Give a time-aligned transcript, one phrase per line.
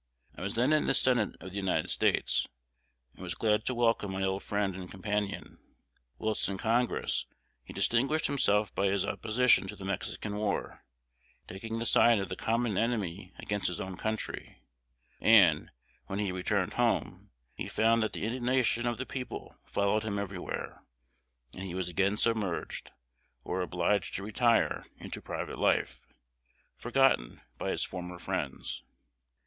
[0.35, 2.47] I was then in the Senate of the United States,
[3.13, 5.59] and was glad to welcome my old friend and companion.
[6.17, 7.27] Whilst in Congress,
[7.63, 10.83] he distinguished himself by his opposition to the Mexican War,
[11.47, 14.63] taking the side of the common enemy against his own country;
[15.19, 15.69] and,
[16.07, 20.81] when he returned home, he found that the indignation of the people followed him everywhere,
[21.53, 22.89] and he was again submerged,
[23.43, 26.01] or obliged to retire into private life,
[26.73, 28.81] forgotten by his former friends.